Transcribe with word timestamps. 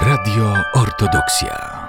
Radio 0.00 0.54
Ortodoksja. 0.74 1.88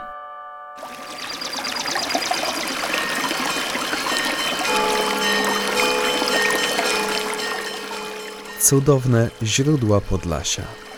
Cudowne 8.60 9.30
źródła 9.44 10.02
Podlasia. 10.02 10.89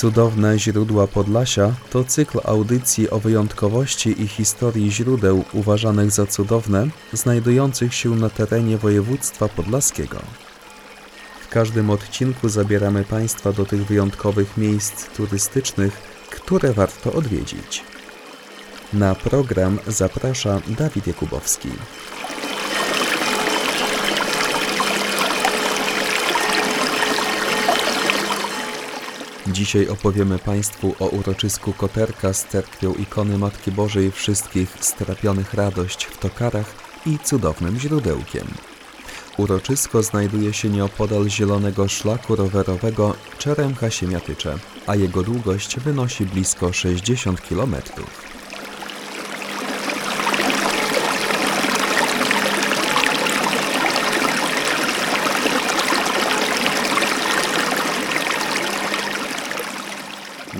Cudowne 0.00 0.58
źródła 0.58 1.06
Podlasia 1.06 1.72
to 1.90 2.04
cykl 2.04 2.38
audycji 2.44 3.10
o 3.10 3.18
wyjątkowości 3.18 4.22
i 4.22 4.28
historii 4.28 4.92
źródeł 4.92 5.44
uważanych 5.52 6.10
za 6.10 6.26
cudowne, 6.26 6.86
znajdujących 7.12 7.94
się 7.94 8.10
na 8.10 8.30
terenie 8.30 8.78
województwa 8.78 9.48
podlaskiego. 9.48 10.18
W 11.42 11.48
każdym 11.48 11.90
odcinku 11.90 12.48
zabieramy 12.48 13.04
Państwa 13.04 13.52
do 13.52 13.64
tych 13.66 13.86
wyjątkowych 13.86 14.56
miejsc 14.56 15.06
turystycznych, 15.16 15.92
które 16.30 16.72
warto 16.72 17.12
odwiedzić. 17.12 17.84
Na 18.92 19.14
program 19.14 19.78
zaprasza 19.86 20.60
Dawid 20.78 21.06
Jakubowski. 21.06 21.68
Dzisiaj 29.52 29.88
opowiemy 29.88 30.38
Państwu 30.38 30.94
o 31.00 31.06
uroczysku 31.06 31.72
Koterka 31.72 32.32
z 32.32 32.44
cerkwią 32.44 32.94
ikony 32.94 33.38
Matki 33.38 33.72
Bożej 33.72 34.10
Wszystkich 34.10 34.76
Strapionych 34.80 35.54
Radość 35.54 36.04
w 36.04 36.18
Tokarach 36.18 36.74
i 37.06 37.18
cudownym 37.18 37.78
źródełkiem. 37.78 38.46
Uroczysko 39.36 40.02
znajduje 40.02 40.52
się 40.52 40.68
nieopodal 40.68 41.28
zielonego 41.28 41.88
szlaku 41.88 42.36
rowerowego 42.36 43.14
Czeremcha-Siemiatycze, 43.38 44.58
a 44.86 44.96
jego 44.96 45.22
długość 45.22 45.80
wynosi 45.80 46.26
blisko 46.26 46.72
60 46.72 47.48
kilometrów. 47.48 48.39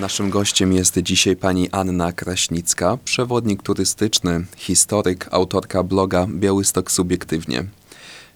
Naszym 0.01 0.29
gościem 0.29 0.73
jest 0.73 0.97
dzisiaj 0.97 1.35
pani 1.35 1.69
Anna 1.71 2.11
Kraśnicka, 2.11 2.97
przewodnik 3.05 3.63
turystyczny, 3.63 4.45
historyk, 4.57 5.27
autorka 5.31 5.83
bloga 5.83 6.27
Białystok 6.29 6.91
Subiektywnie. 6.91 7.65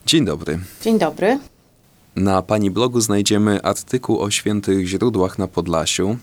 Dzień 0.05 0.25
dobry. 0.25 0.59
Dzień 0.81 0.99
dobry. 0.99 1.39
Na 2.16 2.41
pani 2.41 2.71
blogu 2.71 3.02
znajdziemy 3.02 3.61
artykuł 3.61 4.21
o 4.21 4.31
świętych 4.31 4.88
źródłach 4.88 5.39
na 5.39 5.47
Podlasiu 5.47 6.17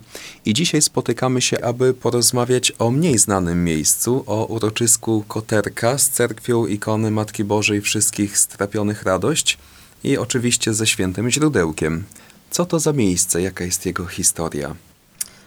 i 0.45 0.55
dzisiaj 0.55 0.83
spotykamy 0.83 1.41
się, 1.41 1.65
aby 1.65 1.95
porozmawiać 1.95 2.73
o 2.79 2.91
mniej 2.91 3.19
znanym 3.19 3.65
miejscu, 3.65 4.25
o 4.27 4.45
uroczysku 4.47 5.25
Koterka 5.29 5.99
z 5.99 6.11
cerkwią 6.11 6.67
ikony 6.67 7.11
Matki 7.11 7.45
Bożej 7.45 7.81
Wszystkich 7.81 8.39
Strapionych 8.39 9.03
Radość 9.03 9.59
i 10.05 10.19
oczywiście 10.19 10.75
ze 10.75 10.87
świętym 10.87 11.31
źródełkiem. 11.31 12.05
Co 12.51 12.67
to 12.67 12.81
za 12.81 12.93
miejsce, 12.93 13.43
jaka 13.43 13.65
jest 13.65 13.87
jego 13.87 14.07
historia? 14.07 14.75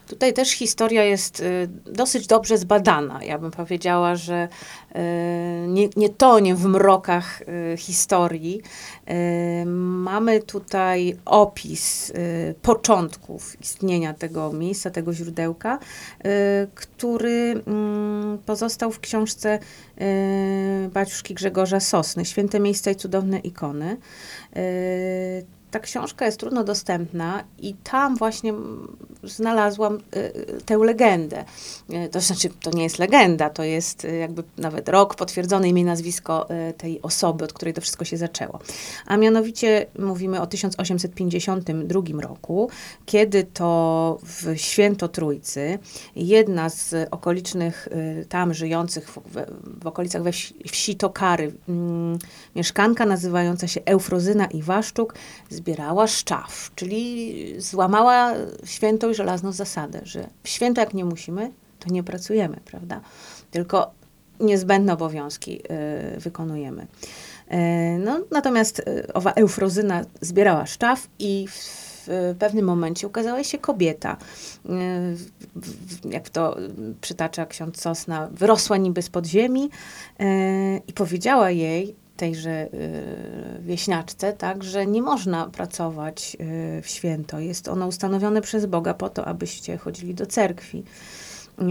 Tutaj 0.08 0.34
też 0.34 0.52
historia 0.52 1.04
jest 1.04 1.40
y, 1.40 1.70
dosyć 1.86 2.28
dobrze 2.28 2.58
zbadana. 2.58 3.24
Ja 3.24 3.38
bym 3.38 3.52
powiedziała, 3.52 4.16
że 4.16 4.48
y, 4.96 5.00
nie, 5.68 5.90
nie 5.96 6.10
tonie 6.10 6.56
w 6.56 6.66
mrokach 6.66 7.42
y, 7.42 7.78
historii. 7.78 8.62
Mamy 9.66 10.40
tutaj 10.42 11.18
opis 11.26 12.14
początków 12.62 13.62
istnienia 13.62 14.14
tego 14.14 14.54
miejsca, 14.54 14.90
tego 14.90 15.14
źródełka, 15.14 15.80
który 16.76 17.64
mm, 17.68 18.38
pozostał 18.46 18.92
w 18.92 19.00
książce 19.00 19.60
Baciuszki 20.94 21.34
Grzegorza 21.34 21.80
Sosny, 21.80 22.26
Święte 22.26 22.60
Miejsca 22.60 22.92
i 22.92 22.96
Cudowne 22.96 23.40
Ikony 23.40 23.98
ta 25.76 25.80
książka 25.80 26.26
jest 26.26 26.40
trudno 26.40 26.64
dostępna 26.64 27.44
i 27.60 27.74
tam 27.74 28.16
właśnie 28.16 28.54
znalazłam 29.24 29.96
y, 29.96 30.20
y, 30.20 30.62
tę 30.66 30.78
legendę. 30.78 31.46
Y, 32.06 32.10
to 32.10 32.22
znaczy, 32.22 32.50
to 32.50 32.72
nie 32.72 32.84
jest 32.84 33.00
legenda, 33.00 33.50
to 33.50 33.64
jest 33.64 34.08
jakby 34.20 34.44
nawet 34.58 34.90
rok 34.90 35.16
potwierdzony 35.16 35.70
imię, 35.70 35.86
nazwisko 35.86 36.48
tej 36.78 37.02
osoby, 37.02 37.44
od 37.44 37.54
której 37.54 37.74
to 37.74 37.82
wszystko 37.82 38.06
się 38.06 38.18
zaczęło. 38.18 38.60
A 39.06 39.18
mianowicie 39.18 39.86
mówimy 40.00 40.42
o 40.42 40.48
1852 40.48 42.02
roku, 42.22 42.70
kiedy 43.06 43.44
to 43.44 44.20
w 44.24 44.58
Święto 44.58 45.08
Trójcy 45.08 45.80
jedna 46.16 46.70
z 46.70 47.08
okolicznych 47.12 47.90
tam 48.30 48.54
żyjących 48.54 49.10
w, 49.10 49.20
w, 49.82 49.88
okolicach 49.88 50.24
we 50.24 50.32
wsi, 50.32 50.56
wsi 50.68 50.96
Tokary, 50.96 51.54
mm, 51.70 52.20
mieszkanka 52.56 53.06
nazywająca 53.06 53.68
się 53.68 53.82
Eufrozyna 53.86 54.46
Iwaszczuk 54.46 55.14
zbierała 55.66 56.08
szczaw, 56.08 56.72
czyli 56.76 57.62
złamała 57.62 58.34
świętą 58.66 59.10
i 59.10 59.16
żelazną 59.16 59.52
zasadę, 59.52 60.02
że 60.04 60.28
w 60.44 60.50
święto 60.50 60.82
jak 60.82 60.94
nie 60.94 61.06
musimy, 61.06 61.52
to 61.80 61.94
nie 61.94 62.04
pracujemy, 62.04 62.58
prawda? 62.66 63.02
Tylko 63.52 63.92
niezbędne 64.40 64.94
obowiązki 64.94 65.62
y, 66.16 66.20
wykonujemy. 66.20 66.82
Y, 66.82 67.56
no, 68.00 68.20
natomiast 68.32 68.80
y, 68.80 69.14
owa 69.14 69.32
Eufrozyna 69.32 70.06
zbierała 70.22 70.66
szczaw 70.66 71.08
i 71.20 71.48
w, 71.48 72.06
w 72.08 72.36
pewnym 72.40 72.66
momencie 72.66 73.08
ukazała 73.08 73.44
się 73.44 73.58
kobieta. 73.58 74.18
Y, 74.66 76.10
jak 76.10 76.30
to 76.30 76.58
przytacza 77.02 77.46
ksiądz 77.46 77.82
Sosna, 77.82 78.30
wyrosła 78.32 78.78
niby 78.78 79.02
z 79.02 79.10
podziemi 79.10 79.70
i 80.88 80.94
powiedziała 80.94 81.52
jej, 81.52 81.96
tejże 82.18 82.68
y, 82.74 83.62
wieśniaczce, 83.62 84.34
tak, 84.34 84.64
że 84.64 84.86
nie 84.86 85.02
można 85.02 85.46
pracować 85.46 86.38
y, 86.40 86.82
w 86.82 86.88
święto. 86.88 87.40
Jest 87.40 87.68
ono 87.68 87.88
ustanowione 87.88 88.42
przez 88.42 88.66
Boga 88.66 88.94
po 88.94 89.10
to, 89.10 89.26
abyście 89.26 89.78
chodzili 89.78 90.14
do 90.14 90.26
cerkwi, 90.26 90.84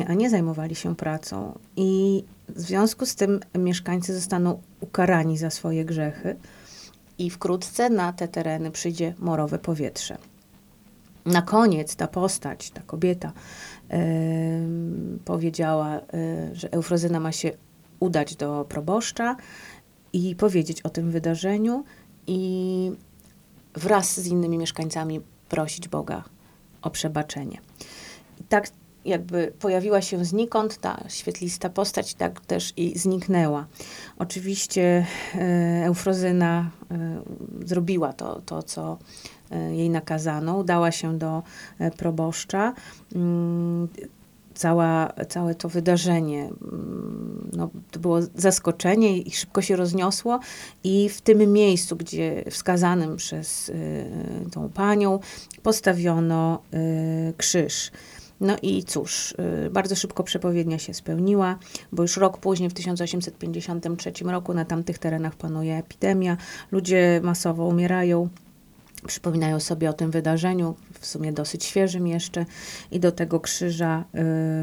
a 0.09 0.15
nie 0.15 0.31
zajmowali 0.31 0.75
się 0.75 0.97
pracą. 0.97 1.59
I 1.77 2.25
w 2.49 2.61
związku 2.61 3.07
z 3.07 3.15
tym 3.15 3.41
mieszkańcy 3.55 4.15
zostaną 4.15 4.63
ukarani 4.81 5.39
za 5.39 5.51
swoje 5.51 5.85
grzechy 5.85 6.37
i 7.19 7.31
wkrótce 7.31 7.91
na 7.91 8.13
te 8.13 8.29
tereny 8.29 8.71
przyjdzie 8.71 9.15
morowe 9.19 9.59
powietrze. 9.59 10.19
Na 11.27 11.43
koniec 11.43 11.97
ta 11.97 12.07
postać, 12.07 12.71
ta 12.71 12.83
kobieta 12.87 13.33
yy, 13.91 13.99
powiedziała, 15.25 15.95
yy, 15.95 16.55
że 16.57 16.73
Eufrozyna 16.73 17.21
ma 17.21 17.33
się 17.33 17.51
udać 18.01 18.37
do 18.37 18.67
proboszcza, 18.69 19.37
i 20.15 20.37
powiedzieć 20.37 20.83
o 20.83 20.89
tym 20.89 21.11
wydarzeniu 21.11 21.85
i 22.27 22.93
wraz 23.75 24.21
z 24.21 24.27
innymi 24.27 24.59
mieszkańcami 24.59 25.21
prosić 25.49 25.89
Boga 25.89 26.25
o 26.83 26.91
przebaczenie. 26.91 27.59
I 28.41 28.45
tak 28.45 28.69
jakby 29.05 29.53
pojawiła 29.59 30.03
się 30.03 30.25
znikąd 30.25 30.79
ta 30.79 31.05
świetlista 31.09 31.71
postać, 31.71 32.15
tak 32.15 32.41
też 32.41 32.73
i 32.77 32.99
zniknęła. 32.99 33.67
Oczywiście 34.19 35.07
e, 35.35 35.85
Eufrozyna 35.87 36.71
e, 36.91 37.23
zrobiła 37.65 38.13
to, 38.13 38.41
to, 38.47 38.63
co 38.63 38.99
e, 39.51 39.75
jej 39.75 39.91
nakazano, 39.91 40.57
udała 40.57 40.93
się 40.93 41.19
do 41.19 41.43
proboszcza. 41.97 42.75
Cała, 44.55 45.13
całe 45.29 45.55
to 45.55 45.69
wydarzenie, 45.69 46.43
mm, 46.43 47.51
no, 47.57 47.71
to 47.91 48.01
było 48.01 48.19
zaskoczenie 48.35 49.19
i 49.19 49.31
szybko 49.31 49.63
się 49.63 49.77
rozniosło. 49.77 50.41
I 50.85 51.09
w 51.09 51.21
tym 51.21 51.53
miejscu, 51.53 51.97
gdzie 51.97 52.45
wskazanym 52.51 53.17
przez 53.17 53.69
y, 53.69 54.07
tą 54.53 54.69
panią 54.69 55.19
postawiono 55.63 56.63
y, 56.75 57.33
krzyż. 57.37 57.91
No 58.41 58.57
i 58.63 58.85
cóż, 58.85 59.35
y, 59.67 59.71
bardzo 59.71 59.97
szybko 59.97 60.25
przepowiednia 60.25 60.79
się 60.79 60.95
spełniła, 60.95 61.59
bo 61.93 62.03
już 62.03 62.17
rok 62.17 62.39
później, 62.39 62.71
w 62.71 62.75
1853 62.75 64.13
roku, 64.25 64.55
na 64.55 64.65
tamtych 64.65 64.99
terenach 64.99 65.35
panuje 65.35 65.77
epidemia, 65.77 66.37
ludzie 66.73 67.21
masowo 67.23 67.67
umierają 67.67 68.29
przypominają 69.07 69.61
sobie 69.61 69.91
o 69.91 69.93
tym 69.93 70.11
wydarzeniu, 70.11 70.75
w 71.01 71.07
sumie 71.07 71.33
dosyć 71.33 71.65
świeżym 71.65 72.07
jeszcze, 72.07 72.47
i 72.91 73.01
do 73.01 73.13
tego 73.13 73.41
krzyża 73.41 74.01
y, 74.01 74.05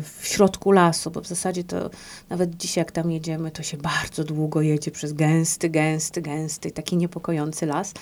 w 0.01 0.19
środku 0.21 0.71
lasu, 0.71 1.11
bo 1.11 1.21
w 1.21 1.27
zasadzie 1.27 1.63
to 1.63 1.89
nawet 2.29 2.57
dzisiaj, 2.57 2.81
jak 2.81 2.91
tam 2.91 3.11
jedziemy, 3.11 3.51
to 3.51 3.63
się 3.63 3.77
bardzo 3.77 4.23
długo 4.23 4.61
jedzie 4.61 4.91
przez 4.91 5.13
gęsty, 5.13 5.69
gęsty, 5.69 6.21
gęsty, 6.21 6.71
taki 6.71 6.97
niepokojący 6.97 7.65
las. 7.65 7.93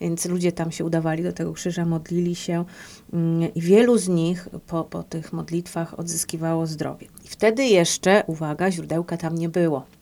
Więc 0.00 0.24
ludzie 0.24 0.52
tam 0.52 0.72
się 0.72 0.84
udawali 0.84 1.22
do 1.22 1.32
tego 1.32 1.52
krzyża, 1.52 1.84
modlili 1.84 2.34
się 2.34 2.64
mm, 3.12 3.54
i 3.54 3.60
wielu 3.60 3.98
z 3.98 4.08
nich 4.08 4.48
po, 4.66 4.84
po 4.84 5.02
tych 5.02 5.32
modlitwach 5.32 5.98
odzyskiwało 5.98 6.66
zdrowie. 6.66 7.06
I 7.24 7.28
wtedy 7.28 7.64
jeszcze, 7.64 8.24
uwaga, 8.26 8.70
źródełka 8.70 9.16
tam 9.16 9.38
nie 9.38 9.48
było. 9.48 9.95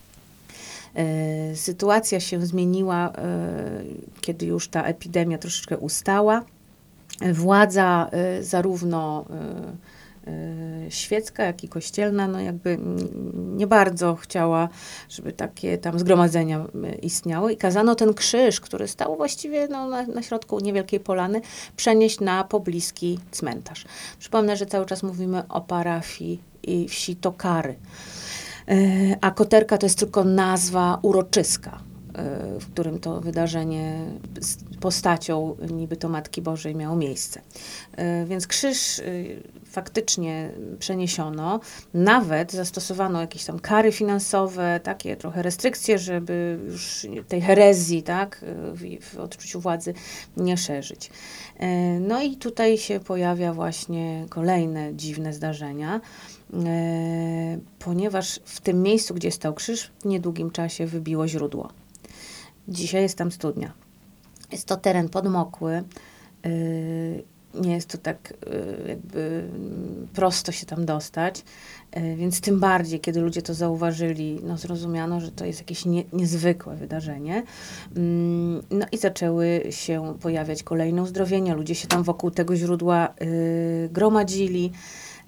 E, 0.95 1.57
Sytuacja 1.57 2.21
się 2.21 2.47
zmieniła, 2.47 3.13
e, 3.19 3.83
kiedy 4.21 4.47
już 4.47 4.69
ta 4.69 4.83
epidemia 4.83 5.39
troszeczkę 5.39 5.79
ustała. 5.79 6.45
Władza 7.33 8.09
e, 8.13 8.43
zarówno 8.43 9.25
świecka, 10.89 11.45
jak 11.45 11.65
i 11.65 11.69
kościelna, 11.69 12.29
no 12.29 12.41
jakby 12.41 12.79
nie 13.35 13.67
bardzo 13.67 14.15
chciała, 14.15 14.69
żeby 15.09 15.33
takie 15.33 15.79
tam 15.79 15.99
zgromadzenia 15.99 16.67
istniały 17.03 17.53
i 17.53 17.57
kazano 17.57 17.95
ten 17.95 18.15
krzyż, 18.15 18.61
który 18.61 18.89
stał 18.89 19.17
właściwie 19.17 19.69
no, 19.69 19.89
na, 19.89 20.07
na 20.07 20.23
środku 20.23 20.61
niewielkiej 20.61 21.01
polany, 21.01 21.41
przenieść 21.77 22.21
na 22.21 22.45
pobliski 22.45 23.19
cmentarz. 23.31 23.85
Przypomnę, 24.19 24.57
że 24.57 24.67
cały 24.67 24.87
czas 24.87 25.03
mówimy 25.03 25.49
o 25.49 25.61
parafii 25.61 26.41
i 26.63 26.89
wsi 26.89 27.17
Tokary. 27.17 27.75
E, 28.69 28.75
A 29.21 29.31
koterka 29.31 29.79
to 29.79 29.87
jest 29.87 29.99
tylko 29.99 30.25
nazwa 30.25 30.99
uroczyska, 31.03 31.79
e, 32.15 32.59
w 32.61 32.67
którym 32.73 32.99
to 33.01 33.21
wydarzenie 33.21 33.99
z 34.41 34.57
postacią 34.81 35.57
niby 35.71 35.97
to 35.97 36.09
Matki 36.09 36.43
Bożej 36.43 36.75
miało 36.75 36.97
miejsce. 36.97 37.41
E, 37.97 38.25
Więc 38.25 38.47
krzyż 38.47 39.01
faktycznie 39.65 40.51
przeniesiono, 40.79 41.61
nawet 41.95 42.53
zastosowano 42.53 43.21
jakieś 43.21 43.45
tam 43.45 43.59
kary 43.59 43.93
finansowe, 43.93 44.81
takie 44.83 45.17
trochę 45.17 45.43
restrykcje, 45.43 45.99
żeby 45.99 46.59
już 46.65 47.07
tej 47.29 47.41
herezji, 47.41 48.03
tak, 48.03 48.45
w, 48.73 49.05
w 49.05 49.19
odczuciu 49.19 49.61
władzy 49.61 49.95
nie 50.37 50.57
szerzyć. 50.57 51.11
No 52.01 52.23
i 52.23 52.37
tutaj 52.37 52.79
się 52.79 53.01
pojawia 53.01 53.53
właśnie 53.53 54.27
kolejne 54.29 54.95
dziwne 54.95 55.33
zdarzenia, 55.33 56.01
ponieważ 57.79 58.41
w 58.45 58.61
tym 58.61 58.83
miejscu, 58.83 59.15
gdzie 59.15 59.31
stał 59.31 59.55
krzyż, 59.55 59.91
w 60.01 60.05
niedługim 60.05 60.51
czasie 60.51 60.87
wybiło 60.87 61.29
źródło. 61.29 61.69
Dzisiaj 62.69 63.03
jest 63.03 63.19
tam 63.19 63.33
studnia. 63.33 63.73
Jest 64.53 64.67
to 64.67 64.77
teren 64.77 65.09
podmokły. 65.09 65.83
y, 66.47 67.23
Nie 67.55 67.75
jest 67.75 67.89
to 67.89 67.99
tak 67.99 68.33
y, 68.33 68.89
jakby 68.89 69.49
prosto 70.13 70.53
się 70.53 70.67
tam 70.67 70.87
dostać, 70.87 71.45
więc 72.17 72.41
tym 72.41 72.61
bardziej, 72.61 73.01
kiedy 73.01 73.21
ludzie 73.21 73.43
to 73.43 73.55
zauważyli, 73.55 74.41
no 74.43 74.57
zrozumiano, 74.59 75.21
że 75.21 75.33
to 75.33 75.45
jest 75.45 75.59
jakieś 75.59 75.85
nie, 75.85 76.05
niezwykłe 76.13 76.77
wydarzenie. 76.77 77.43
Mm, 77.97 78.63
No 78.71 78.87
i 78.93 78.99
zaczęły 78.99 79.63
się 79.71 80.15
pojawiać 80.21 80.63
kolejne 80.63 81.03
uzdrowienia. 81.03 81.55
Ludzie 81.55 81.75
się 81.75 81.89
tam 81.89 82.03
wokół 82.03 82.31
tego 82.31 82.57
źródła 82.57 83.15
gromadzili. 83.91 84.73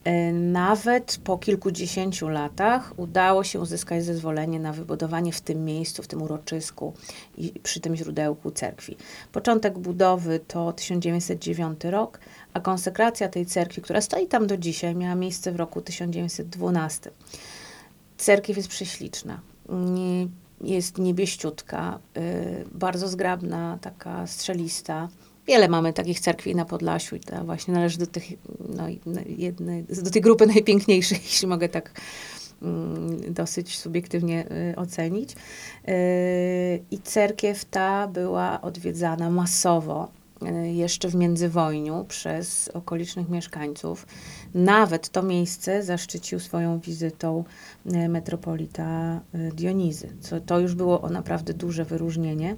E, 0.06 0.32
Nawet 0.32 1.18
po 1.24 1.38
kilkudziesięciu 1.38 2.28
latach 2.28 2.92
udało 2.96 3.44
się 3.44 3.60
uzyskać 3.60 4.04
zezwolenie 4.04 4.60
na 4.60 4.72
wybudowanie 4.72 5.32
w 5.32 5.40
tym 5.40 5.64
miejscu, 5.64 6.02
w 6.02 6.06
tym 6.06 6.22
uroczysku 6.22 6.92
i 7.36 7.52
przy 7.62 7.80
tym 7.80 7.96
źródełku 7.96 8.50
cerkwi. 8.50 8.96
Początek 9.32 9.78
budowy 9.78 10.40
to 10.48 10.72
1909 10.72 11.84
rok, 11.84 12.18
a 12.52 12.60
konsekracja 12.60 13.28
tej 13.28 13.46
cerkwi, 13.46 13.82
która 13.82 14.00
stoi 14.00 14.26
tam 14.26 14.46
do 14.46 14.56
dzisiaj, 14.56 14.94
miała 14.94 15.14
miejsce 15.14 15.52
w 15.52 15.56
roku 15.56 15.80
1912. 15.80 17.10
Cerkiew 18.16 18.56
jest 18.56 18.68
prześliczna. 18.68 19.40
Nie, 19.68 20.28
jest 20.60 20.98
niebieściutka, 20.98 21.98
y, 22.16 22.64
bardzo 22.72 23.08
zgrabna, 23.08 23.78
taka 23.80 24.26
strzelista. 24.26 25.08
Wiele 25.46 25.68
mamy 25.68 25.92
takich 25.92 26.20
cerkwi 26.20 26.54
na 26.54 26.64
Podlasiu 26.64 27.16
i 27.16 27.20
ta 27.20 27.44
właśnie 27.44 27.74
należy 27.74 27.98
do, 27.98 28.06
tych, 28.06 28.24
no, 28.68 28.84
no, 29.06 29.20
jednej, 29.26 29.84
do 29.84 30.10
tej 30.10 30.22
grupy 30.22 30.46
najpiękniejszych, 30.56 31.24
jeśli 31.24 31.48
mogę 31.48 31.68
tak 31.68 32.00
mm, 32.62 33.34
dosyć 33.34 33.78
subiektywnie 33.78 34.46
y, 34.72 34.76
ocenić. 34.76 35.32
Y, 35.32 35.36
I 36.90 36.98
cerkiew 36.98 37.64
ta 37.64 38.08
była 38.08 38.60
odwiedzana 38.60 39.30
masowo 39.30 40.08
y, 40.42 40.68
jeszcze 40.68 41.08
w 41.08 41.14
międzywojniu 41.14 42.04
przez 42.08 42.68
okolicznych 42.68 43.28
mieszkańców. 43.28 44.06
Nawet 44.54 45.08
to 45.08 45.22
miejsce 45.22 45.82
zaszczycił 45.82 46.40
swoją 46.40 46.80
wizytą 46.80 47.44
metropolita 48.08 49.20
Dionizy, 49.54 50.08
co 50.20 50.40
to 50.40 50.60
już 50.60 50.74
było 50.74 51.00
o 51.00 51.10
naprawdę 51.10 51.54
duże 51.54 51.84
wyróżnienie. 51.84 52.56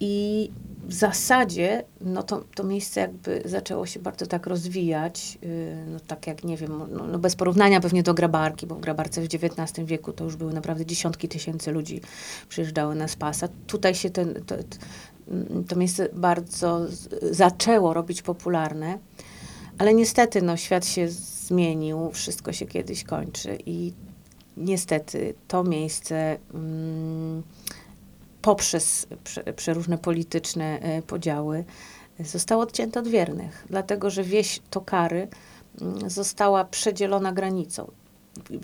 I 0.00 0.50
w 0.88 0.92
zasadzie 0.92 1.84
no 2.00 2.22
to, 2.22 2.44
to 2.54 2.64
miejsce 2.64 3.00
jakby 3.00 3.42
zaczęło 3.44 3.86
się 3.86 4.00
bardzo 4.00 4.26
tak 4.26 4.46
rozwijać, 4.46 5.38
y, 5.44 5.84
no 5.86 6.00
tak 6.00 6.26
jak 6.26 6.44
nie 6.44 6.56
wiem, 6.56 6.82
no, 6.90 7.06
no 7.06 7.18
bez 7.18 7.36
porównania 7.36 7.80
pewnie 7.80 8.02
do 8.02 8.14
Grabarki, 8.14 8.66
bo 8.66 8.74
w 8.74 8.80
Grabarce 8.80 9.20
w 9.20 9.24
XIX 9.24 9.86
wieku 9.88 10.12
to 10.12 10.24
już 10.24 10.36
były 10.36 10.52
naprawdę 10.52 10.86
dziesiątki 10.86 11.28
tysięcy 11.28 11.72
ludzi 11.72 12.00
przyjeżdżały 12.48 12.94
na 12.94 13.08
spasa. 13.08 13.48
Tutaj 13.66 13.94
się 13.94 14.10
ten, 14.10 14.34
to, 14.46 14.54
to, 15.68 15.76
miejsce 15.76 16.08
bardzo 16.12 16.80
zaczęło 17.30 17.94
robić 17.94 18.22
popularne, 18.22 18.98
ale 19.78 19.94
niestety 19.94 20.42
no, 20.42 20.56
świat 20.56 20.86
się 20.86 21.08
zmienił, 21.08 22.10
wszystko 22.12 22.52
się 22.52 22.66
kiedyś 22.66 23.04
kończy 23.04 23.58
i 23.66 23.92
niestety 24.56 25.34
to 25.48 25.64
miejsce 25.64 26.38
mm, 26.54 27.42
poprzez 28.42 29.06
prze, 29.24 29.42
przeróżne 29.52 29.98
polityczne 29.98 30.80
e, 30.80 31.02
podziały 31.02 31.64
zostało 32.24 32.62
odcięte 32.62 33.00
od 33.00 33.08
wiernych, 33.08 33.66
dlatego 33.70 34.10
że 34.10 34.24
wieś 34.24 34.60
Tokary 34.70 35.28
mm, 35.80 36.10
została 36.10 36.64
przedzielona 36.64 37.32
granicą. 37.32 37.90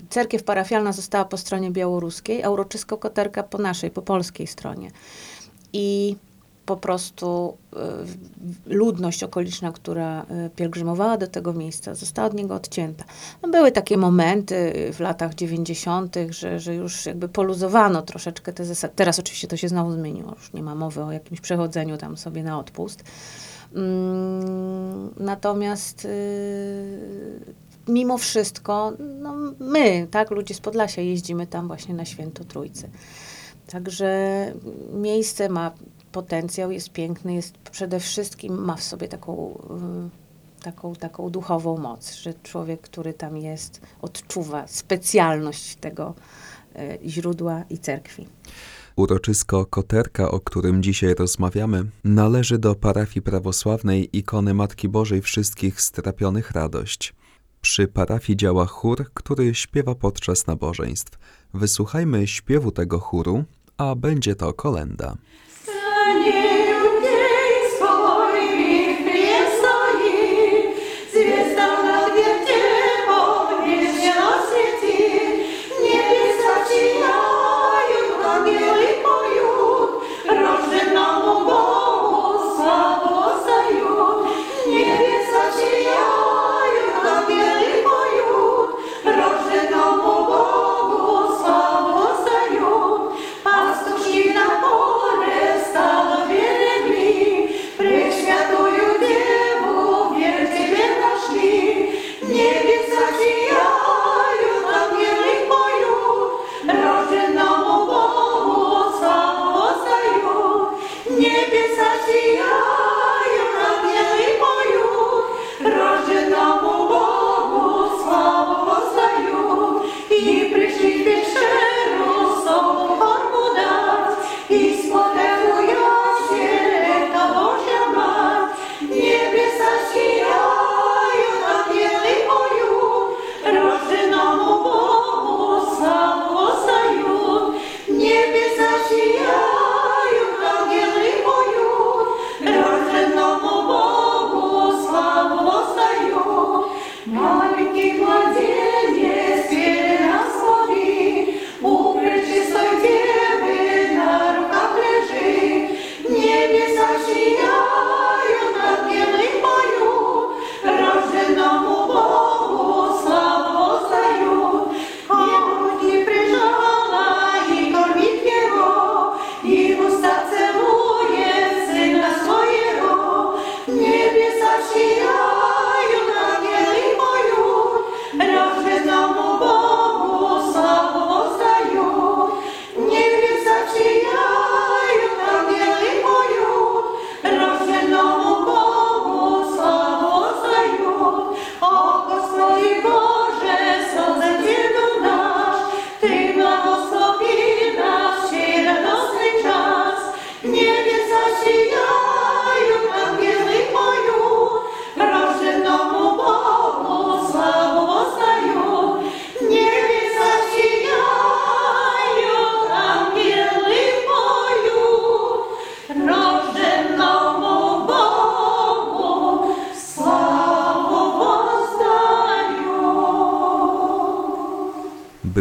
Cerkiew 0.09 0.43
parafialna 0.43 0.91
została 0.91 1.25
po 1.25 1.37
stronie 1.37 1.71
białoruskiej, 1.71 2.43
a 2.43 2.49
uroczysko 2.49 2.97
koterka 2.97 3.43
po 3.43 3.57
naszej, 3.57 3.91
po 3.91 4.01
polskiej 4.01 4.47
stronie. 4.47 4.91
I 5.73 6.15
po 6.65 6.77
prostu 6.77 7.57
w- 7.75 8.15
ludność 8.65 9.23
okoliczna, 9.23 9.71
która 9.71 10.21
e, 10.29 10.49
pielgrzymowała 10.49 11.17
do 11.17 11.27
tego 11.27 11.53
miejsca, 11.53 11.95
została 11.95 12.27
od 12.27 12.33
niego 12.33 12.55
odcięta. 12.55 13.03
No, 13.41 13.49
były 13.49 13.71
takie 13.71 13.97
momenty 13.97 14.73
w 14.93 14.99
latach 14.99 15.35
90., 15.35 16.15
że, 16.29 16.59
że 16.59 16.75
już 16.75 17.05
jakby 17.05 17.29
poluzowano 17.29 18.01
troszeczkę 18.01 18.53
te 18.53 18.65
zasady. 18.65 18.93
Teraz 18.95 19.19
oczywiście 19.19 19.47
to 19.47 19.57
się 19.57 19.67
znowu 19.69 19.91
zmieniło, 19.91 20.31
już 20.35 20.53
nie 20.53 20.63
ma 20.63 20.75
mowy 20.75 21.03
o 21.03 21.11
jakimś 21.11 21.41
przechodzeniu 21.41 21.97
tam 21.97 22.17
sobie 22.17 22.43
na 22.43 22.59
odpust. 22.59 23.03
Mm, 23.75 25.09
Natomiast 25.19 26.05
y, 26.05 26.09
mimo 27.87 28.17
wszystko, 28.17 28.93
no 29.21 29.35
my, 29.59 30.07
tak, 30.11 30.31
ludzie 30.31 30.53
z 30.53 30.59
Podlasia 30.59 31.01
jeździmy 31.01 31.47
tam 31.47 31.67
właśnie 31.67 31.95
na 31.95 32.05
Święto 32.05 32.43
Trójcy. 32.43 32.89
Także 33.67 34.53
miejsce 34.93 35.49
ma 35.49 35.71
potencjał, 36.15 36.71
jest 36.71 36.89
piękny, 36.89 37.33
jest 37.33 37.57
przede 37.57 37.99
wszystkim 37.99 38.53
ma 38.65 38.75
w 38.75 38.83
sobie 38.83 39.07
taką, 39.07 39.59
y, 40.59 40.63
taką, 40.63 40.95
taką 40.95 41.29
duchową 41.29 41.77
moc, 41.77 42.13
że 42.13 42.33
człowiek, 42.43 42.81
który 42.81 43.13
tam 43.13 43.37
jest, 43.37 43.81
odczuwa 44.01 44.67
specjalność 44.67 45.75
tego 45.75 46.13
y, 46.75 47.09
źródła 47.09 47.63
i 47.69 47.77
cerkwi. 47.77 48.27
Uroczysko 48.95 49.65
Koterka, 49.65 50.31
o 50.31 50.39
którym 50.39 50.83
dzisiaj 50.83 51.15
rozmawiamy, 51.15 51.85
należy 52.03 52.57
do 52.57 52.75
parafii 52.75 53.21
prawosławnej 53.21 54.17
ikony 54.17 54.53
Matki 54.53 54.89
Bożej 54.89 55.21
Wszystkich 55.21 55.81
Strapionych 55.81 56.51
Radość. 56.51 57.13
Przy 57.61 57.87
parafii 57.87 58.37
działa 58.37 58.65
chór, 58.65 59.11
który 59.13 59.55
śpiewa 59.55 59.95
podczas 59.95 60.47
nabożeństw. 60.47 61.17
Wysłuchajmy 61.53 62.27
śpiewu 62.27 62.71
tego 62.71 62.99
chóru, 62.99 63.43
a 63.77 63.95
będzie 63.95 64.35
to 64.35 64.53
kolenda. 64.53 65.17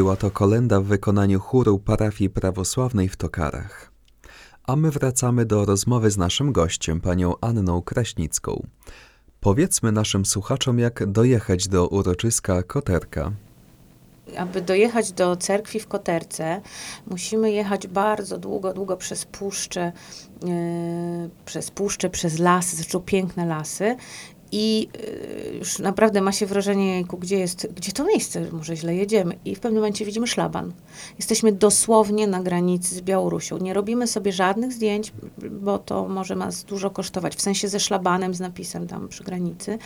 Była 0.04 0.16
to 0.16 0.30
kolenda 0.30 0.80
w 0.80 0.84
wykonaniu 0.84 1.40
chóru 1.40 1.78
parafii 1.78 2.30
prawosławnej 2.30 3.08
w 3.08 3.16
Tokarach. 3.16 3.92
A 4.66 4.76
my 4.76 4.90
wracamy 4.90 5.44
do 5.44 5.64
rozmowy 5.64 6.10
z 6.10 6.16
naszym 6.16 6.52
gościem, 6.52 7.00
panią 7.00 7.34
Anną 7.40 7.82
Kraśnicką. 7.82 8.66
Powiedzmy 9.40 9.92
naszym 9.92 10.26
słuchaczom, 10.26 10.78
jak 10.78 11.06
dojechać 11.06 11.68
do 11.68 11.88
uroczyska 11.88 12.62
Koterka. 12.62 13.32
Aby 14.38 14.62
dojechać 14.62 15.12
do 15.12 15.36
cerkwi 15.36 15.80
w 15.80 15.88
Koterce, 15.88 16.60
musimy 17.10 17.52
jechać 17.52 17.86
bardzo 17.86 18.38
długo, 18.38 18.74
długo 18.74 18.96
przez 18.96 19.24
puszczę, 19.24 19.92
yy, 20.42 20.50
przez 21.44 21.70
puszczę, 21.70 22.10
przez 22.10 22.38
lasy, 22.38 22.76
zresztą 22.76 23.00
piękne 23.00 23.46
lasy. 23.46 23.96
I 24.56 24.88
yy, 25.52 25.58
już 25.58 25.78
naprawdę 25.78 26.20
ma 26.20 26.32
się 26.32 26.46
wrażenie, 26.46 27.04
gdzie 27.18 27.38
jest, 27.38 27.68
gdzie 27.76 27.92
to 27.92 28.04
miejsce, 28.04 28.52
może 28.52 28.76
źle 28.76 28.94
jedziemy. 28.94 29.38
I 29.44 29.54
w 29.54 29.60
pewnym 29.60 29.80
momencie 29.80 30.04
widzimy 30.04 30.26
szlaban. 30.26 30.72
Jesteśmy 31.18 31.52
dosłownie 31.52 32.26
na 32.26 32.42
granicy 32.42 32.94
z 32.94 33.00
Białorusią. 33.00 33.58
Nie 33.58 33.74
robimy 33.74 34.06
sobie 34.06 34.32
żadnych 34.32 34.72
zdjęć, 34.72 35.12
bo 35.50 35.78
to 35.78 36.08
może 36.08 36.36
nas 36.36 36.64
dużo 36.64 36.90
kosztować. 36.90 37.36
W 37.36 37.42
sensie 37.42 37.68
ze 37.68 37.80
szlabanem, 37.80 38.34
z 38.34 38.40
napisem 38.40 38.86
tam 38.86 39.08
przy 39.08 39.24
granicy. 39.24 39.78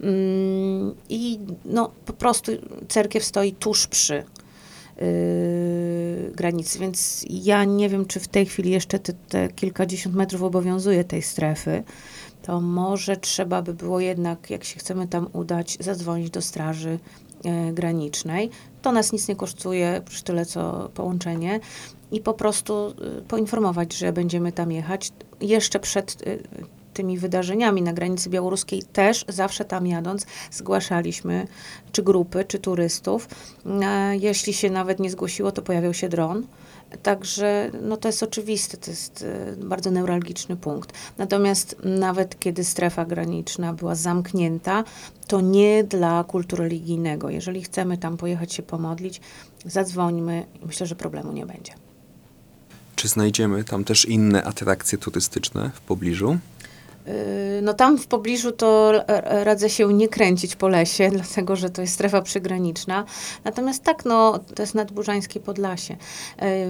Mm, 0.00 0.94
I 1.08 1.38
no, 1.64 1.90
po 2.06 2.12
prostu 2.12 2.52
cerkiew 2.88 3.24
stoi 3.24 3.52
tuż 3.52 3.86
przy 3.86 4.14
yy, 4.96 6.32
granicy, 6.34 6.78
więc 6.78 7.24
ja 7.30 7.64
nie 7.64 7.88
wiem, 7.88 8.06
czy 8.06 8.20
w 8.20 8.28
tej 8.28 8.46
chwili 8.46 8.70
jeszcze 8.70 8.98
te, 8.98 9.12
te 9.12 9.48
kilkadziesiąt 9.48 10.14
metrów 10.14 10.42
obowiązuje 10.42 11.04
tej 11.04 11.22
strefy. 11.22 11.82
To 12.50 12.60
może 12.60 13.16
trzeba 13.16 13.62
by 13.62 13.74
było 13.74 14.00
jednak, 14.00 14.50
jak 14.50 14.64
się 14.64 14.78
chcemy 14.78 15.08
tam 15.08 15.26
udać, 15.32 15.76
zadzwonić 15.80 16.30
do 16.30 16.42
straży 16.42 16.98
e, 17.44 17.72
granicznej. 17.72 18.50
To 18.82 18.92
nas 18.92 19.12
nic 19.12 19.28
nie 19.28 19.36
kosztuje, 19.36 20.02
przy 20.04 20.24
tyle 20.24 20.46
co 20.46 20.90
połączenie. 20.94 21.60
I 22.12 22.20
po 22.20 22.34
prostu 22.34 22.94
y, 23.18 23.22
poinformować, 23.22 23.94
że 23.94 24.12
będziemy 24.12 24.52
tam 24.52 24.72
jechać. 24.72 25.12
Jeszcze 25.40 25.80
przed 25.80 26.22
y, 26.26 26.42
tymi 27.00 27.18
wydarzeniami 27.18 27.82
na 27.82 27.92
granicy 27.92 28.30
białoruskiej 28.30 28.82
też 28.82 29.24
zawsze 29.28 29.64
tam 29.64 29.86
jadąc 29.86 30.26
zgłaszaliśmy 30.50 31.46
czy 31.92 32.02
grupy, 32.02 32.44
czy 32.44 32.58
turystów. 32.58 33.28
E, 33.82 34.16
Jeśli 34.16 34.52
się 34.52 34.70
nawet 34.70 35.00
nie 35.00 35.10
zgłosiło, 35.10 35.52
to 35.52 35.62
pojawiał 35.62 35.94
się 35.94 36.08
dron. 36.08 36.46
Także 37.02 37.70
no 37.82 37.96
to 37.96 38.08
jest 38.08 38.22
oczywiste, 38.22 38.76
to 38.76 38.90
jest 38.90 39.22
e, 39.22 39.56
bardzo 39.56 39.90
newralgiczny 39.90 40.56
punkt. 40.56 40.92
Natomiast 41.18 41.76
nawet 41.84 42.38
kiedy 42.38 42.64
strefa 42.64 43.04
graniczna 43.04 43.72
była 43.72 43.94
zamknięta, 43.94 44.84
to 45.26 45.40
nie 45.40 45.84
dla 45.84 46.24
kultu 46.24 46.56
religijnego. 46.56 47.30
Jeżeli 47.30 47.62
chcemy 47.62 47.98
tam 47.98 48.16
pojechać 48.16 48.52
się 48.52 48.62
pomodlić, 48.62 49.20
zadzwońmy 49.64 50.46
i 50.62 50.66
myślę, 50.66 50.86
że 50.86 50.94
problemu 50.94 51.32
nie 51.32 51.46
będzie. 51.46 51.72
Czy 52.96 53.08
znajdziemy 53.08 53.64
tam 53.64 53.84
też 53.84 54.04
inne 54.04 54.44
atrakcje 54.44 54.98
turystyczne 54.98 55.70
w 55.74 55.80
pobliżu? 55.80 56.38
Yy, 57.06 57.12
No 57.62 57.74
tam 57.74 57.98
w 57.98 58.06
pobliżu 58.06 58.52
to 58.52 58.92
radzę 59.44 59.70
się 59.70 59.92
nie 59.92 60.08
kręcić 60.08 60.56
po 60.56 60.68
lesie, 60.68 61.10
dlatego 61.14 61.56
że 61.56 61.70
to 61.70 61.80
jest 61.82 61.94
strefa 61.94 62.22
przygraniczna. 62.22 63.04
Natomiast 63.44 63.84
tak, 63.84 64.04
no, 64.04 64.38
to 64.54 64.62
jest 64.62 64.74
nadburzańskie 64.74 65.40
Podlasie. 65.40 65.96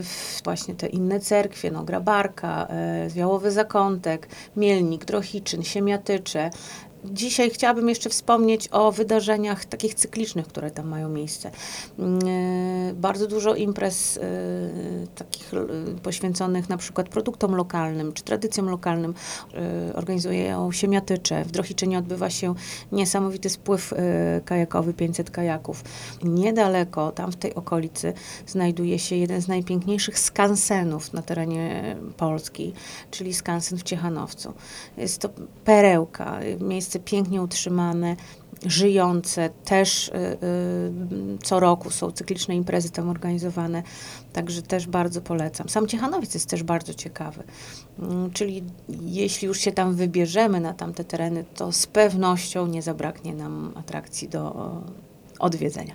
W- 0.03 0.41
Właśnie 0.45 0.75
te 0.75 0.87
inne 0.87 1.21
cerkwie, 1.21 1.71
no, 1.71 1.85
Grabarka, 1.85 2.69
yy, 3.05 3.11
Zwiałowy 3.11 3.51
Zakątek, 3.51 4.29
Mielnik, 4.57 5.05
Drohiczyn, 5.05 5.63
Siemiatycze. 5.63 6.51
Dzisiaj 7.05 7.51
chciałabym 7.51 7.89
jeszcze 7.89 8.11
wspomnieć 8.11 8.69
o 8.73 8.93
wydarzeniach 8.93 9.65
takich 9.65 9.95
cyklicznych, 9.95 10.47
które 10.47 10.71
tam 10.71 10.89
mają 10.89 11.09
miejsce. 11.09 11.51
Yy, 11.99 12.05
Bardzo 12.95 13.27
dużo 13.27 13.55
imprez 13.55 14.17
yy, 14.17 15.07
takich 15.15 15.53
yy, 15.53 15.95
poświęconych 16.03 16.69
na 16.69 16.77
przykład 16.77 17.09
produktom 17.09 17.55
lokalnym 17.55 18.13
czy 18.13 18.23
tradycjom 18.23 18.69
lokalnym 18.69 19.15
organizują 19.95 20.73
Siemiatycze. 20.73 21.45
W 21.45 21.51
Drohiczynie 21.51 21.99
odbywa 21.99 22.31
się 22.31 22.55
niesamowity 22.93 23.51
spływ 23.51 23.95
kajakowy, 24.45 24.95
500 24.95 25.31
kajaków. 25.31 25.85
Niedaleko, 26.25 27.13
tam 27.13 27.33
w 27.33 27.37
tej 27.37 27.55
okolicy, 27.55 28.13
znajduje 28.47 28.99
się 28.99 29.17
jeden 29.17 29.43
z 29.43 29.49
najpiękniejszych 29.49 30.19
skansenów 30.19 31.13
na 31.13 31.23
terenie 31.23 31.97
Polski, 32.17 32.73
czyli 33.11 33.35
skansen 33.35 33.79
w 33.79 33.83
Ciechanowcu. 33.83 34.53
Jest 34.97 35.19
to 35.19 35.29
perełka, 35.65 36.43
y, 36.43 36.59
pięknie 36.99 37.43
utrzymane, 37.43 38.17
żyjące. 38.67 39.51
Też 39.65 40.09
y, 40.09 40.13
y, 40.13 41.39
co 41.43 41.61
roku 41.61 41.91
są 41.91 42.13
cykliczne 42.13 42.57
imprezy 42.57 42.91
tam 42.91 43.09
organizowane, 43.09 43.83
także 44.33 44.63
też 44.63 44.87
bardzo 44.87 45.21
polecam. 45.21 45.69
Sam 45.69 45.87
Ciechanowiec 45.87 46.35
jest 46.35 46.49
też 46.49 46.63
bardzo 46.63 46.95
ciekawy. 46.95 47.43
Mm, 47.99 48.31
Czyli 48.31 48.63
jeśli 48.89 49.49
już 49.49 49.59
się 49.59 49.73
tam 49.73 49.95
wybierzemy 49.95 50.61
na 50.61 50.75
tamte 50.75 51.05
tereny, 51.05 51.45
to 51.55 51.73
z 51.73 51.87
pewnością 51.87 52.67
nie 52.67 52.83
zabraknie 52.83 53.35
nam 53.35 53.73
atrakcji 53.77 54.29
do 54.29 54.71
odwiedzenia. 55.39 55.95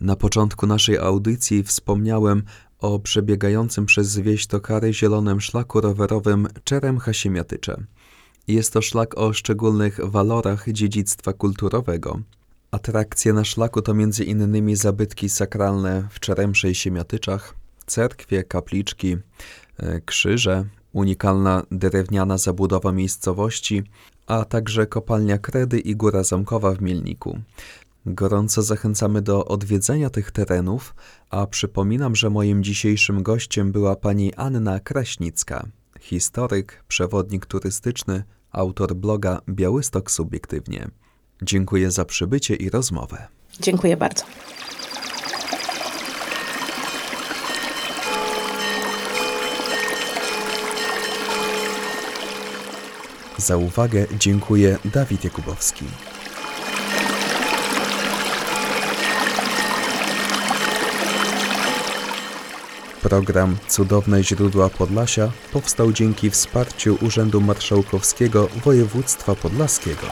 Na 0.00 0.16
początku 0.16 0.66
naszej 0.66 0.98
audycji 0.98 1.62
wspomniałem 1.62 2.42
o 2.78 2.98
przebiegającym 2.98 3.86
przez 3.86 4.18
wieś 4.18 4.46
Tokary 4.46 4.94
zielonym 4.94 5.40
szlaku 5.40 5.80
rowerowym 5.80 6.48
Czerem 6.64 6.98
Hasiemiatycze. 6.98 7.84
Jest 8.48 8.72
to 8.72 8.82
szlak 8.82 9.18
o 9.18 9.32
szczególnych 9.32 10.00
walorach 10.02 10.72
dziedzictwa 10.72 11.32
kulturowego. 11.32 12.20
Atrakcje 12.70 13.32
na 13.32 13.44
szlaku 13.44 13.82
to 13.82 13.94
innymi 14.26 14.76
zabytki 14.76 15.28
sakralne 15.28 16.08
w 16.10 16.20
Czeremsze 16.20 16.70
i 16.70 16.74
Siemiatyczach, 16.74 17.54
cerkwie, 17.86 18.44
kapliczki, 18.44 19.16
e, 19.78 20.00
krzyże, 20.00 20.64
unikalna 20.92 21.62
drewniana 21.70 22.38
zabudowa 22.38 22.92
miejscowości, 22.92 23.82
a 24.26 24.44
także 24.44 24.86
kopalnia 24.86 25.38
Kredy 25.38 25.78
i 25.78 25.96
Góra 25.96 26.22
Zamkowa 26.22 26.72
w 26.72 26.82
Mielniku. 26.82 27.38
Gorąco 28.06 28.62
zachęcamy 28.62 29.22
do 29.22 29.44
odwiedzenia 29.44 30.10
tych 30.10 30.30
terenów, 30.30 30.94
a 31.30 31.46
przypominam, 31.46 32.16
że 32.16 32.30
moim 32.30 32.64
dzisiejszym 32.64 33.22
gościem 33.22 33.72
była 33.72 33.96
pani 33.96 34.34
Anna 34.34 34.80
Kraśnicka, 34.80 35.66
historyk, 36.06 36.84
przewodnik 36.88 37.46
turystyczny, 37.46 38.24
autor 38.52 38.94
bloga 38.94 39.40
Białystok 39.48 40.10
Subiektywnie. 40.10 40.88
Dziękuję 41.42 41.90
za 41.90 42.04
przybycie 42.04 42.54
i 42.54 42.70
rozmowę. 42.70 43.26
Dziękuję 43.60 43.96
bardzo. 43.96 44.24
Za 53.38 53.56
uwagę 53.56 54.06
dziękuję 54.18 54.78
Dawid 54.84 55.24
Jakubowski. 55.24 55.84
Program 63.08 63.56
Cudowne 63.68 64.24
Źródła 64.24 64.68
Podlasia 64.70 65.30
powstał 65.52 65.92
dzięki 65.92 66.30
wsparciu 66.30 66.98
Urzędu 67.02 67.40
Marszałkowskiego 67.40 68.48
Województwa 68.64 69.34
Podlaskiego. 69.34 70.06